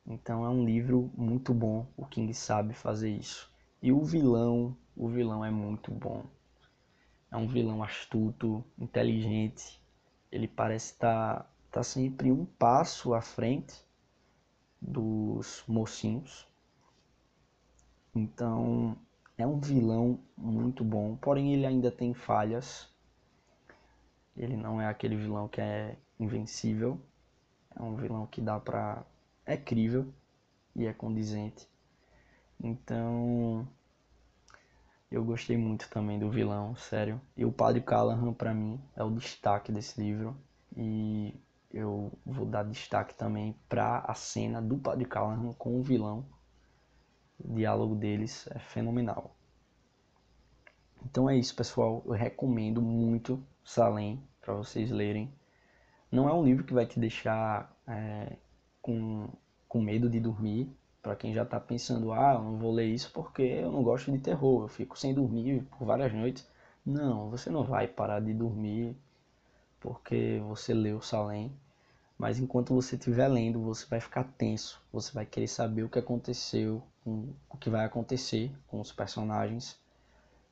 Então 0.06 0.46
é 0.46 0.50
um 0.50 0.66
livro 0.66 1.12
muito 1.16 1.54
bom, 1.54 1.88
o 1.96 2.06
King 2.06 2.34
sabe 2.34 2.74
fazer 2.74 3.10
isso. 3.10 3.52
E 3.82 3.92
o 3.92 4.04
vilão, 4.04 4.78
o 4.96 5.08
vilão 5.08 5.44
é 5.44 5.52
muito 5.52 5.92
bom. 5.92 6.26
É 7.32 7.38
um 7.38 7.48
vilão 7.48 7.82
astuto, 7.82 8.64
inteligente. 8.78 9.82
Ele 10.32 10.48
parece 10.48 10.94
estar 10.94 11.44
tá, 11.44 11.50
tá 11.72 11.84
sempre 11.84 12.32
um 12.32 12.46
passo 12.46 13.14
à 13.14 13.22
frente 13.22 13.74
dos 14.82 15.64
mocinhos. 15.68 16.48
Então 18.14 18.98
é 19.38 19.48
um 19.48 19.60
vilão 19.60 20.20
muito 20.38 20.84
bom, 20.84 21.16
porém 21.16 21.54
ele 21.54 21.66
ainda 21.66 21.90
tem 21.92 22.14
falhas. 22.14 22.90
Ele 24.36 24.56
não 24.56 24.82
é 24.82 24.88
aquele 24.88 25.16
vilão 25.16 25.48
que 25.48 25.62
é 25.62 25.98
invencível. 26.24 27.00
É 27.76 27.82
um 27.82 27.96
vilão 27.96 28.26
que 28.28 28.42
dá 28.42 28.60
pra. 28.60 29.04
é 29.46 29.58
crível 29.58 30.14
e 30.76 30.86
é 30.86 30.94
condizente. 30.94 31.68
Então 32.62 33.68
eu 35.12 35.24
gostei 35.24 35.58
muito 35.58 35.90
também 35.90 36.18
do 36.18 36.30
vilão, 36.30 36.76
sério. 36.76 37.22
E 37.38 37.46
o 37.46 37.52
Padre 37.52 37.82
Callahan 37.82 38.34
para 38.34 38.54
mim 38.54 38.82
é 38.96 39.04
o 39.04 39.12
destaque 39.12 39.72
desse 39.72 40.02
livro. 40.02 40.36
E 40.76 41.40
eu 41.72 42.12
vou 42.26 42.46
dar 42.46 42.64
destaque 42.64 43.14
também 43.14 43.56
para 43.70 44.00
a 44.00 44.14
cena 44.14 44.62
do 44.62 44.78
Padre 44.78 45.06
Callahan 45.06 45.54
com 45.54 45.80
o 45.80 45.84
vilão. 45.84 46.26
O 47.40 47.54
diálogo 47.54 47.96
deles 47.96 48.48
é 48.52 48.60
fenomenal. 48.60 49.36
Então 51.06 51.30
é 51.30 51.36
isso, 51.38 51.56
pessoal. 51.56 52.02
Eu 52.06 52.14
recomendo 52.14 52.82
muito 52.82 53.44
Salem 53.64 54.22
para 54.42 54.54
vocês 54.54 54.92
lerem. 54.92 55.34
Não 56.14 56.30
é 56.30 56.34
um 56.34 56.44
livro 56.44 56.64
que 56.64 56.74
vai 56.74 56.86
te 56.86 57.00
deixar 57.00 57.76
é, 57.88 58.38
com, 58.82 59.28
com 59.68 59.82
medo 59.82 60.10
de 60.10 60.20
dormir. 60.20 60.72
Para 61.02 61.16
quem 61.16 61.34
já 61.34 61.44
está 61.44 61.60
pensando, 61.60 62.14
ah, 62.14 62.36
eu 62.36 62.44
não 62.44 62.58
vou 62.58 62.72
ler 62.72 62.86
isso 62.86 63.12
porque 63.12 63.42
eu 63.42 63.72
não 63.72 63.84
gosto 63.84 64.12
de 64.12 64.20
terror, 64.20 64.64
eu 64.64 64.68
fico 64.70 64.98
sem 64.98 65.14
dormir 65.14 65.64
por 65.78 65.86
várias 65.86 66.14
noites. 66.14 66.48
Não, 66.86 67.30
você 67.30 67.50
não 67.50 67.64
vai 67.64 67.88
parar 67.88 68.22
de 68.22 68.34
dormir 68.34 68.96
porque 69.82 70.42
você 70.48 70.74
leu 70.74 71.02
Salem 71.02 71.52
mas 72.18 72.40
enquanto 72.40 72.74
você 72.74 72.96
estiver 72.96 73.28
lendo, 73.28 73.62
você 73.62 73.86
vai 73.86 74.00
ficar 74.00 74.24
tenso, 74.24 74.82
você 74.92 75.12
vai 75.12 75.26
querer 75.26 75.48
saber 75.48 75.84
o 75.84 75.90
que 75.90 76.00
aconteceu, 76.00 76.82
o 77.06 77.58
que 77.60 77.70
vai 77.70 77.84
acontecer 77.86 78.50
com 78.68 78.80
os 78.80 78.92
personagens. 78.92 79.78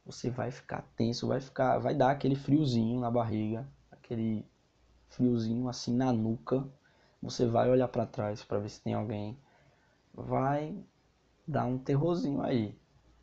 Você 0.05 0.29
vai 0.29 0.51
ficar 0.51 0.83
tenso, 0.97 1.27
vai 1.27 1.39
ficar, 1.39 1.77
vai 1.77 1.95
dar 1.95 2.11
aquele 2.11 2.35
friozinho 2.35 2.99
na 2.99 3.09
barriga, 3.09 3.65
aquele 3.91 4.45
friozinho 5.11 5.69
assim 5.69 5.95
na 5.95 6.11
nuca. 6.11 6.67
Você 7.21 7.45
vai 7.45 7.69
olhar 7.69 7.87
para 7.87 8.05
trás 8.05 8.43
para 8.43 8.59
ver 8.59 8.69
se 8.69 8.81
tem 8.81 8.93
alguém. 8.93 9.37
Vai 10.13 10.75
dar 11.47 11.65
um 11.65 11.77
terrorzinho 11.77 12.41
aí, 12.41 12.75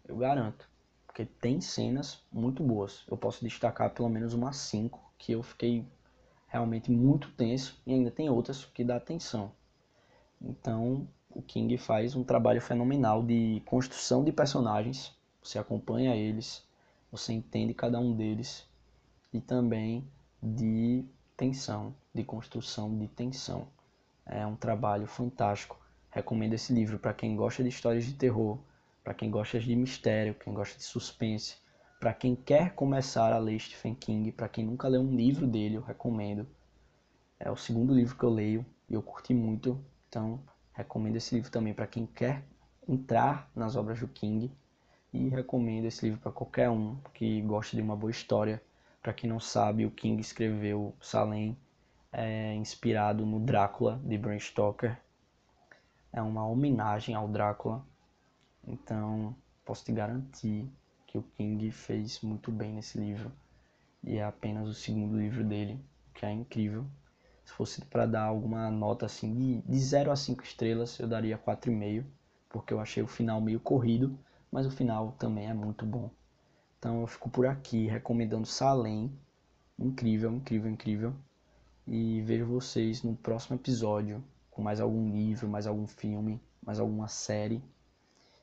eu 0.07 0.17
garanto, 0.17 0.69
porque 1.07 1.25
tem 1.25 1.61
cenas 1.61 2.23
muito 2.33 2.63
boas. 2.63 3.05
Eu 3.09 3.17
posso 3.17 3.45
destacar 3.45 3.91
pelo 3.91 4.09
menos 4.09 4.35
umas 4.35 4.57
5 4.57 5.01
que 5.19 5.33
eu 5.33 5.43
fiquei 5.43 5.85
realmente 6.47 6.91
muito 6.91 7.31
tenso 7.33 7.81
e 7.87 7.93
ainda 7.93 8.11
tem 8.11 8.31
outras 8.31 8.65
que 8.65 8.85
dá 8.85 8.97
atenção. 8.97 9.53
Então, 10.41 11.09
o 11.31 11.43
King 11.43 11.77
faz 11.77 12.15
um 12.15 12.25
trabalho 12.25 12.61
fenomenal 12.61 13.23
de 13.23 13.63
construção 13.67 14.25
de 14.25 14.33
personagens. 14.33 15.15
Você 15.43 15.59
acompanha 15.59 16.17
eles, 16.17 16.67
você 17.11 17.33
entende 17.33 17.75
cada 17.75 17.99
um 17.99 18.15
deles 18.15 18.67
e 19.33 19.41
também 19.41 20.07
de 20.43 21.05
tensão, 21.39 21.95
de 22.15 22.23
construção 22.23 22.99
de 22.99 23.09
tensão. 23.09 23.67
É 24.27 24.47
um 24.47 24.57
trabalho 24.57 25.07
fantástico. 25.07 25.81
Recomendo 26.11 26.53
esse 26.53 26.75
livro 26.75 26.99
para 26.99 27.15
quem 27.15 27.35
gosta 27.35 27.63
de 27.63 27.71
histórias 27.71 28.05
de 28.05 28.13
terror, 28.13 28.59
para 29.03 29.15
quem 29.15 29.31
gosta 29.31 29.59
de 29.59 29.75
mistério, 29.75 30.35
quem 30.35 30.53
gosta 30.53 30.77
de 30.77 30.85
suspense 30.85 31.57
para 31.99 32.15
quem 32.15 32.37
quer 32.37 32.75
começar 32.75 33.33
a 33.33 33.39
ler 33.39 33.59
Stephen 33.59 33.95
King, 33.95 34.31
para 34.31 34.49
quem 34.49 34.65
nunca 34.65 34.87
leu 34.87 35.01
um 35.01 35.17
livro 35.17 35.49
dele, 35.49 35.75
eu 35.75 35.83
recomendo. 35.83 36.47
É 37.41 37.51
o 37.51 37.57
segundo 37.57 37.93
livro 37.93 38.17
que 38.17 38.23
eu 38.23 38.31
leio 38.31 38.65
e 38.89 38.95
eu 38.95 39.03
curti 39.03 39.35
muito, 39.35 39.85
então 40.09 40.41
recomendo 40.73 41.17
esse 41.17 41.35
livro 41.35 41.51
também 41.51 41.75
para 41.75 41.89
quem 41.89 42.07
quer 42.07 42.45
entrar 42.89 43.51
nas 43.55 43.75
obras 43.75 43.99
do 43.99 44.07
King 44.07 44.51
e 45.13 45.29
recomendo 45.29 45.87
esse 45.87 46.07
livro 46.07 46.21
para 46.21 46.31
qualquer 46.31 46.71
um 46.71 46.97
que 47.13 47.41
goste 47.43 47.75
de 47.75 47.83
uma 47.83 47.97
boa 47.97 48.13
história. 48.13 48.63
Para 49.03 49.13
quem 49.13 49.31
não 49.31 49.41
sabe, 49.41 49.87
o 49.87 49.91
King 49.91 50.21
escreveu 50.21 50.95
Salem 51.01 51.57
é, 52.13 52.55
inspirado 52.55 53.25
no 53.25 53.39
Drácula 53.39 54.01
de 54.05 54.19
Bram 54.19 54.39
Stoker. 54.39 54.99
É 56.13 56.21
uma 56.21 56.47
homenagem 56.47 57.15
ao 57.15 57.29
Drácula. 57.29 57.85
Então, 58.67 59.35
posso 59.65 59.85
te 59.85 59.93
garantir 59.93 60.69
que 61.07 61.17
o 61.17 61.23
King 61.23 61.71
fez 61.71 62.21
muito 62.21 62.51
bem 62.51 62.73
nesse 62.73 62.99
livro. 62.99 63.31
E 64.03 64.17
é 64.17 64.25
apenas 64.25 64.69
o 64.69 64.75
segundo 64.75 65.19
livro 65.19 65.45
dele, 65.45 65.81
que 66.15 66.27
é 66.27 66.33
incrível. 66.33 66.85
Se 67.45 67.53
fosse 67.53 67.85
para 67.85 68.05
dar 68.05 68.25
alguma 68.25 68.71
nota 68.71 69.07
assim 69.07 69.35
de, 69.35 69.63
de 69.63 69.79
0 69.79 70.11
a 70.11 70.17
5 70.17 70.43
estrelas, 70.43 70.99
eu 70.99 71.09
daria 71.09 71.39
4,5, 71.39 72.05
porque 72.49 72.75
eu 72.75 72.81
achei 72.81 73.03
o 73.03 73.07
final 73.07 73.41
meio 73.41 73.61
corrido, 73.61 74.19
mas 74.51 74.67
o 74.67 74.71
final 74.71 75.13
também 75.13 75.49
é 75.49 75.55
muito 75.55 75.87
bom. 75.87 76.11
Então 76.79 77.01
eu 77.01 77.07
fico 77.07 77.29
por 77.29 77.47
aqui 77.47 77.87
recomendando 77.87 78.47
Salem. 78.47 79.13
Incrível, 79.79 80.33
incrível, 80.33 80.71
incrível. 80.71 81.15
E 81.87 82.21
vejo 82.23 82.47
vocês 82.47 83.03
no 83.03 83.17
próximo 83.17 83.57
episódio 83.57 84.23
com 84.51 84.63
mais 84.63 84.81
algum 84.81 85.11
livro, 85.11 85.49
mais 85.49 85.67
algum 85.67 85.87
filme, 85.87 86.41
mais 86.65 86.79
alguma 86.81 87.09
série. 87.09 87.63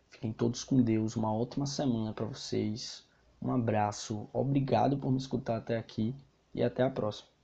Fiquem 0.10 0.32
todos 0.32 0.63
com 0.63 0.82
Deus. 0.82 1.15
Uma 1.15 1.34
ótima 1.34 1.65
semana 1.65 2.13
para 2.13 2.26
vocês. 2.26 3.06
Um 3.41 3.52
abraço. 3.52 4.30
Obrigado 4.34 4.98
por 4.98 5.12
me 5.12 5.17
escutar 5.17 5.58
até 5.58 5.78
aqui 5.78 6.15
e 6.54 6.63
até 6.63 6.84
a 6.84 6.89
próxima. 6.89 7.35